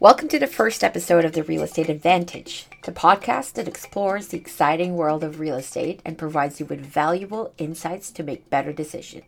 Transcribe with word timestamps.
Welcome 0.00 0.28
to 0.28 0.38
the 0.38 0.46
first 0.46 0.82
episode 0.82 1.26
of 1.26 1.32
The 1.32 1.42
Real 1.42 1.62
Estate 1.62 1.90
Advantage, 1.90 2.66
the 2.84 2.90
podcast 2.90 3.52
that 3.52 3.68
explores 3.68 4.28
the 4.28 4.38
exciting 4.38 4.94
world 4.94 5.22
of 5.22 5.38
real 5.38 5.56
estate 5.56 6.00
and 6.06 6.16
provides 6.16 6.58
you 6.58 6.64
with 6.64 6.80
valuable 6.80 7.52
insights 7.58 8.10
to 8.12 8.22
make 8.22 8.48
better 8.48 8.72
decisions. 8.72 9.24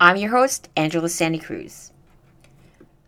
I'm 0.00 0.16
your 0.16 0.32
host, 0.32 0.70
Angela 0.76 1.08
Santa 1.08 1.38
Cruz. 1.38 1.92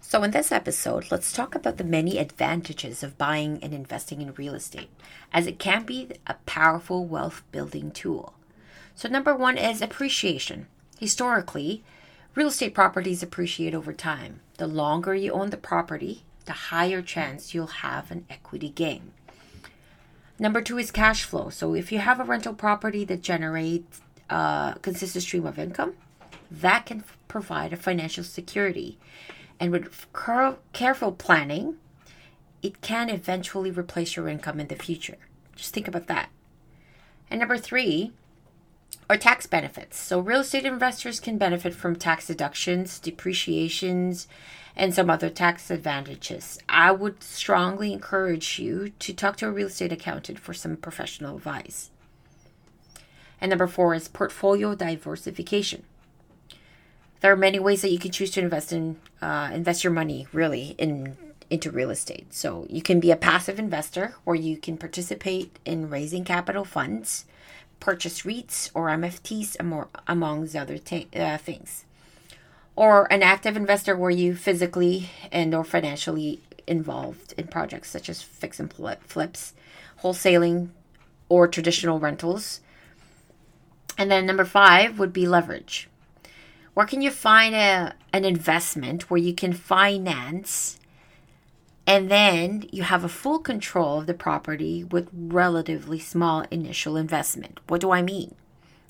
So, 0.00 0.22
in 0.22 0.30
this 0.30 0.52
episode, 0.52 1.10
let's 1.10 1.32
talk 1.32 1.56
about 1.56 1.78
the 1.78 1.82
many 1.82 2.16
advantages 2.16 3.02
of 3.02 3.18
buying 3.18 3.58
and 3.60 3.74
investing 3.74 4.22
in 4.22 4.32
real 4.34 4.54
estate, 4.54 4.90
as 5.32 5.48
it 5.48 5.58
can 5.58 5.82
be 5.82 6.10
a 6.28 6.34
powerful 6.46 7.04
wealth 7.04 7.42
building 7.50 7.90
tool. 7.90 8.34
So, 8.94 9.08
number 9.08 9.34
one 9.34 9.58
is 9.58 9.82
appreciation. 9.82 10.68
Historically, 11.00 11.82
real 12.36 12.46
estate 12.46 12.72
properties 12.72 13.20
appreciate 13.20 13.74
over 13.74 13.92
time. 13.92 14.42
The 14.58 14.68
longer 14.68 15.12
you 15.12 15.32
own 15.32 15.50
the 15.50 15.56
property, 15.56 16.22
the 16.44 16.52
higher 16.52 17.02
chance 17.02 17.54
you'll 17.54 17.66
have 17.66 18.10
an 18.10 18.26
equity 18.30 18.70
gain. 18.70 19.12
Number 20.38 20.62
two 20.62 20.78
is 20.78 20.90
cash 20.90 21.24
flow. 21.24 21.50
So, 21.50 21.74
if 21.74 21.92
you 21.92 21.98
have 21.98 22.18
a 22.18 22.24
rental 22.24 22.54
property 22.54 23.04
that 23.04 23.22
generates 23.22 24.00
uh, 24.30 24.72
a 24.76 24.78
consistent 24.80 25.22
stream 25.22 25.46
of 25.46 25.58
income, 25.58 25.94
that 26.50 26.86
can 26.86 27.04
provide 27.28 27.72
a 27.72 27.76
financial 27.76 28.24
security. 28.24 28.98
And 29.58 29.70
with 29.70 30.06
careful 30.72 31.12
planning, 31.12 31.76
it 32.62 32.80
can 32.80 33.10
eventually 33.10 33.70
replace 33.70 34.16
your 34.16 34.28
income 34.28 34.58
in 34.58 34.68
the 34.68 34.76
future. 34.76 35.18
Just 35.54 35.74
think 35.74 35.86
about 35.86 36.06
that. 36.06 36.30
And 37.30 37.40
number 37.40 37.58
three 37.58 38.12
or 39.08 39.16
tax 39.16 39.46
benefits. 39.46 39.98
So, 39.98 40.20
real 40.20 40.40
estate 40.40 40.64
investors 40.64 41.18
can 41.18 41.36
benefit 41.36 41.74
from 41.74 41.96
tax 41.96 42.28
deductions, 42.28 42.98
depreciations, 43.00 44.28
and 44.76 44.94
some 44.94 45.10
other 45.10 45.28
tax 45.28 45.70
advantages. 45.70 46.58
I 46.68 46.92
would 46.92 47.22
strongly 47.22 47.92
encourage 47.92 48.58
you 48.58 48.90
to 49.00 49.12
talk 49.12 49.36
to 49.38 49.48
a 49.48 49.50
real 49.50 49.66
estate 49.66 49.92
accountant 49.92 50.38
for 50.38 50.54
some 50.54 50.76
professional 50.76 51.36
advice. 51.36 51.90
And 53.40 53.50
number 53.50 53.66
four 53.66 53.94
is 53.94 54.06
portfolio 54.06 54.74
diversification. 54.74 55.84
There 57.20 57.32
are 57.32 57.36
many 57.36 57.58
ways 57.58 57.82
that 57.82 57.90
you 57.90 57.98
can 57.98 58.12
choose 58.12 58.30
to 58.32 58.40
invest 58.40 58.72
in 58.72 58.96
uh, 59.20 59.50
invest 59.52 59.84
your 59.84 59.92
money 59.92 60.26
really 60.32 60.74
in 60.78 61.16
into 61.50 61.70
real 61.70 61.90
estate. 61.90 62.32
So 62.32 62.66
you 62.70 62.80
can 62.80 63.00
be 63.00 63.10
a 63.10 63.16
passive 63.16 63.58
investor, 63.58 64.14
or 64.24 64.36
you 64.36 64.56
can 64.56 64.78
participate 64.78 65.58
in 65.64 65.90
raising 65.90 66.24
capital 66.24 66.64
funds 66.64 67.24
purchase 67.80 68.22
REITs 68.22 68.70
or 68.74 68.88
MFTs 68.88 69.56
among 70.06 70.56
other 70.56 70.78
t- 70.78 71.08
uh, 71.16 71.38
things. 71.38 71.84
Or 72.76 73.12
an 73.12 73.22
active 73.22 73.56
investor 73.56 73.96
where 73.96 74.10
you 74.10 74.36
physically 74.36 75.10
and 75.32 75.54
or 75.54 75.64
financially 75.64 76.40
involved 76.66 77.34
in 77.36 77.48
projects 77.48 77.90
such 77.90 78.08
as 78.08 78.22
fix 78.22 78.60
and 78.60 78.72
flips, 78.72 79.54
wholesaling, 80.02 80.68
or 81.28 81.48
traditional 81.48 81.98
rentals. 81.98 82.60
And 83.98 84.10
then 84.10 84.26
number 84.26 84.44
five 84.44 84.98
would 84.98 85.12
be 85.12 85.26
leverage. 85.26 85.88
Where 86.74 86.86
can 86.86 87.02
you 87.02 87.10
find 87.10 87.54
a, 87.54 87.94
an 88.12 88.24
investment 88.24 89.10
where 89.10 89.20
you 89.20 89.34
can 89.34 89.52
finance 89.52 90.79
and 91.86 92.10
then 92.10 92.64
you 92.70 92.82
have 92.82 93.04
a 93.04 93.08
full 93.08 93.38
control 93.38 94.00
of 94.00 94.06
the 94.06 94.14
property 94.14 94.84
with 94.84 95.08
relatively 95.12 95.98
small 95.98 96.44
initial 96.50 96.96
investment. 96.96 97.60
What 97.68 97.80
do 97.80 97.90
I 97.90 98.02
mean? 98.02 98.34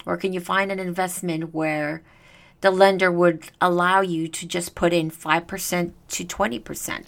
Or 0.06 0.16
can 0.16 0.32
you 0.32 0.40
find 0.40 0.70
an 0.70 0.78
investment 0.78 1.54
where 1.54 2.02
the 2.60 2.70
lender 2.70 3.10
would 3.10 3.50
allow 3.60 4.00
you 4.00 4.28
to 4.28 4.46
just 4.46 4.74
put 4.74 4.92
in 4.92 5.10
5% 5.10 5.92
to 6.08 6.24
20%? 6.24 7.06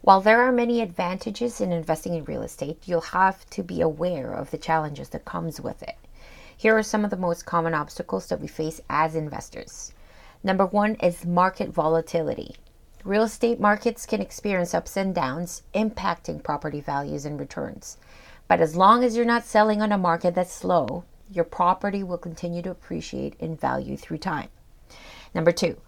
While 0.00 0.20
there 0.20 0.42
are 0.42 0.50
many 0.50 0.80
advantages 0.80 1.60
in 1.60 1.72
investing 1.72 2.14
in 2.14 2.24
real 2.24 2.42
estate, 2.42 2.78
you'll 2.86 3.00
have 3.00 3.48
to 3.50 3.62
be 3.62 3.80
aware 3.80 4.32
of 4.32 4.50
the 4.50 4.58
challenges 4.58 5.10
that 5.10 5.24
comes 5.24 5.60
with 5.60 5.82
it. 5.82 5.96
Here 6.56 6.76
are 6.76 6.82
some 6.82 7.04
of 7.04 7.10
the 7.10 7.16
most 7.16 7.46
common 7.46 7.74
obstacles 7.74 8.28
that 8.28 8.40
we 8.40 8.48
face 8.48 8.80
as 8.88 9.14
investors. 9.14 9.92
Number 10.42 10.66
1 10.66 10.96
is 10.96 11.24
market 11.24 11.70
volatility. 11.70 12.56
Real 13.04 13.24
estate 13.24 13.58
markets 13.58 14.06
can 14.06 14.20
experience 14.20 14.74
ups 14.74 14.96
and 14.96 15.12
downs, 15.12 15.64
impacting 15.74 16.40
property 16.40 16.80
values 16.80 17.24
and 17.24 17.40
returns. 17.40 17.96
But 18.46 18.60
as 18.60 18.76
long 18.76 19.02
as 19.02 19.16
you're 19.16 19.24
not 19.24 19.44
selling 19.44 19.82
on 19.82 19.90
a 19.90 19.98
market 19.98 20.36
that's 20.36 20.52
slow, 20.52 21.02
your 21.28 21.44
property 21.44 22.04
will 22.04 22.18
continue 22.18 22.62
to 22.62 22.70
appreciate 22.70 23.34
in 23.40 23.56
value 23.56 23.96
through 23.96 24.18
time. 24.18 24.50
Number 25.34 25.50
two, 25.50 25.78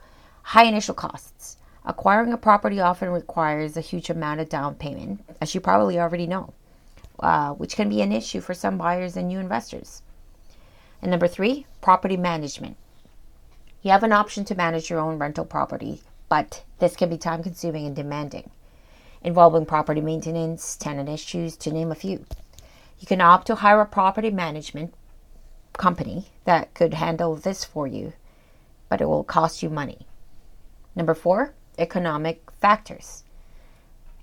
high 0.43 0.65
initial 0.65 0.95
costs. 0.95 1.57
Acquiring 1.85 2.33
a 2.33 2.37
property 2.37 2.81
often 2.81 3.11
requires 3.11 3.77
a 3.77 3.81
huge 3.81 4.11
amount 4.11 4.41
of 4.41 4.49
down 4.49 4.75
payment, 4.75 5.25
as 5.41 5.55
you 5.55 5.61
probably 5.61 6.01
already 6.01 6.27
know, 6.27 6.53
uh, 7.21 7.53
which 7.53 7.77
can 7.77 7.89
be 7.89 8.03
an 8.03 8.11
issue 8.11 8.41
for 8.41 8.55
some 8.55 8.77
buyers 8.77 9.17
and 9.17 9.29
new 9.29 9.39
investors. 9.39 10.03
And 11.01 11.13
number 11.13 11.29
three, 11.29 11.67
property 11.81 12.17
management. 12.17 12.77
You 13.83 13.93
have 13.93 14.03
an 14.03 14.13
option 14.13 14.45
to 14.47 14.57
manage 14.57 14.91
your 14.91 14.99
own 14.99 15.19
rental 15.19 15.45
property 15.45 16.01
but 16.35 16.65
this 16.81 16.97
can 16.97 17.09
be 17.09 17.17
time 17.17 17.45
consuming 17.45 17.87
and 17.87 17.95
demanding, 17.95 18.51
involving 19.23 19.65
property 19.65 20.01
maintenance, 20.01 20.75
tenant 20.75 21.09
issues, 21.09 21.57
to 21.57 21.71
name 21.71 21.93
a 21.93 21.95
few. 21.95 22.25
You 22.99 23.07
can 23.07 23.21
opt 23.21 23.47
to 23.47 23.55
hire 23.55 23.81
a 23.81 23.87
property 23.87 24.33
management 24.33 24.93
company 25.75 26.27
that 26.45 26.75
could 26.75 26.95
handle 26.95 27.37
this 27.37 27.65
for 27.65 27.87
you, 27.87 28.15
but 28.89 29.01
it 29.01 29.05
will 29.05 29.23
cost 29.23 29.63
you 29.63 29.71
money. 29.71 30.09
Number 30.97 31.15
four, 31.15 31.55
economic 31.79 32.51
factors. 32.61 33.23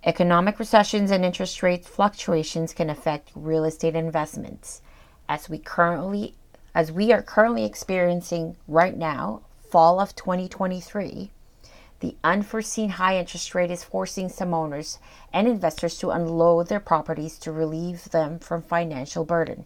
Economic 0.04 0.60
recessions 0.60 1.12
and 1.12 1.24
interest 1.24 1.64
rate 1.64 1.86
fluctuations 1.86 2.74
can 2.74 2.90
affect 2.90 3.32
real 3.36 3.64
estate 3.64 3.96
investments 3.96 4.82
as 5.30 5.48
we 5.48 5.58
currently 5.58 6.36
as 6.76 6.92
we 6.92 7.14
are 7.14 7.22
currently 7.22 7.64
experiencing 7.64 8.58
right 8.68 8.98
now, 8.98 9.44
fall 9.70 10.02
of 10.02 10.14
2023 10.14 11.32
the 12.02 12.18
unforeseen 12.24 12.90
high 12.90 13.18
interest 13.18 13.56
rate 13.56 13.72
is 13.72 13.84
forcing 13.84 14.28
some 14.28 14.54
owners 14.54 14.98
and 15.32 15.48
investors 15.48 15.98
to 16.00 16.10
unload 16.10 16.68
their 16.68 16.80
properties 16.80 17.38
to 17.38 17.52
relieve 17.52 18.10
them 18.10 18.40
from 18.40 18.62
financial 18.62 19.24
burden. 19.24 19.66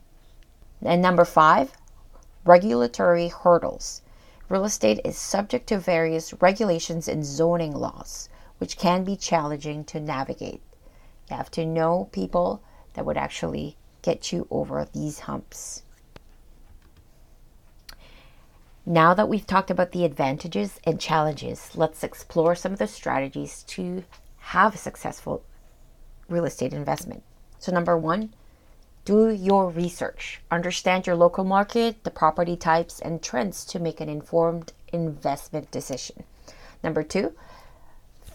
And 0.81 1.01
number 1.01 1.25
five, 1.25 1.71
regulatory 2.43 3.29
hurdles. 3.29 4.01
Real 4.49 4.65
estate 4.65 4.99
is 5.03 5.17
subject 5.17 5.67
to 5.67 5.79
various 5.79 6.33
regulations 6.41 7.07
and 7.07 7.25
zoning 7.25 7.73
laws, 7.73 8.29
which 8.57 8.77
can 8.77 9.03
be 9.03 9.15
challenging 9.15 9.83
to 9.85 9.99
navigate. 9.99 10.61
You 11.29 11.37
have 11.37 11.49
to 11.51 11.65
know 11.65 12.09
people 12.11 12.61
that 12.93 13.05
would 13.05 13.17
actually 13.17 13.77
get 14.01 14.31
you 14.31 14.45
over 14.51 14.85
these 14.93 15.19
humps. 15.19 15.83
Now 18.87 19.15
that 19.15 19.27
we've 19.27 19.47
talked 19.47 19.71
about 19.71 19.93
the 19.93 20.05
advantages 20.05 20.79
and 20.83 21.01
challenges, 21.01 21.71
let's 21.73 22.03
explore 22.03 22.53
some 22.53 22.73
of 22.73 22.77
the 22.77 22.85
strategies 22.85 23.63
to 23.63 24.03
have 24.37 24.75
a 24.75 24.77
successful 24.77 25.43
real 26.29 26.45
estate 26.45 26.71
investment. 26.71 27.23
So, 27.57 27.71
number 27.71 27.97
one, 27.97 28.35
do 29.03 29.31
your 29.31 29.71
research. 29.71 30.39
Understand 30.51 31.07
your 31.07 31.15
local 31.15 31.43
market, 31.43 32.03
the 32.03 32.11
property 32.11 32.55
types, 32.55 32.99
and 32.99 33.23
trends 33.23 33.65
to 33.65 33.79
make 33.79 34.01
an 34.01 34.09
informed 34.09 34.73
investment 34.93 35.71
decision. 35.71 36.23
Number 36.83 37.01
two, 37.01 37.33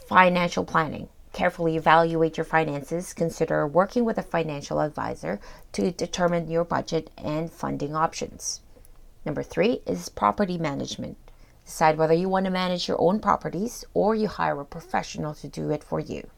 financial 0.08 0.64
planning. 0.64 1.10
Carefully 1.32 1.76
evaluate 1.76 2.36
your 2.36 2.44
finances. 2.44 3.14
Consider 3.14 3.68
working 3.68 4.04
with 4.04 4.18
a 4.18 4.22
financial 4.24 4.80
advisor 4.80 5.38
to 5.74 5.92
determine 5.92 6.50
your 6.50 6.64
budget 6.64 7.08
and 7.16 7.52
funding 7.52 7.94
options. 7.94 8.62
Number 9.24 9.42
three 9.42 9.82
is 9.86 10.08
property 10.08 10.56
management. 10.56 11.16
Decide 11.64 11.98
whether 11.98 12.14
you 12.14 12.28
want 12.28 12.46
to 12.46 12.50
manage 12.50 12.88
your 12.88 13.00
own 13.00 13.20
properties 13.20 13.84
or 13.92 14.14
you 14.14 14.28
hire 14.28 14.60
a 14.60 14.64
professional 14.64 15.34
to 15.34 15.48
do 15.48 15.70
it 15.70 15.84
for 15.84 16.00
you. 16.00 16.28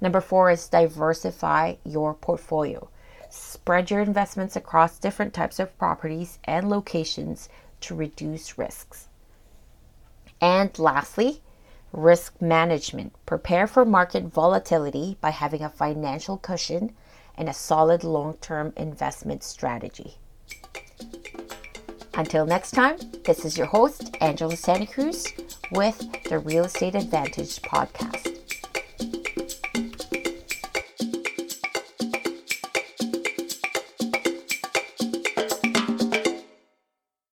Number 0.00 0.20
four 0.20 0.50
is 0.50 0.68
diversify 0.68 1.74
your 1.84 2.14
portfolio. 2.14 2.88
Spread 3.28 3.90
your 3.90 4.00
investments 4.00 4.56
across 4.56 4.98
different 4.98 5.32
types 5.32 5.58
of 5.58 5.78
properties 5.78 6.38
and 6.44 6.68
locations 6.68 7.48
to 7.82 7.94
reduce 7.94 8.58
risks. 8.58 9.08
And 10.40 10.76
lastly, 10.78 11.42
risk 11.92 12.40
management. 12.40 13.14
Prepare 13.26 13.66
for 13.66 13.84
market 13.84 14.24
volatility 14.24 15.18
by 15.20 15.30
having 15.30 15.62
a 15.62 15.68
financial 15.68 16.36
cushion 16.36 16.94
and 17.36 17.48
a 17.48 17.54
solid 17.54 18.02
long 18.02 18.34
term 18.38 18.72
investment 18.76 19.44
strategy. 19.44 20.18
Until 22.22 22.46
next 22.46 22.70
time, 22.70 22.98
this 23.24 23.44
is 23.44 23.58
your 23.58 23.66
host, 23.66 24.16
Angela 24.20 24.54
Santa 24.54 24.86
Cruz, 24.86 25.26
with 25.72 25.98
the 26.30 26.38
Real 26.38 26.66
Estate 26.66 26.94
Advantage 26.94 27.60
podcast. 27.62 28.31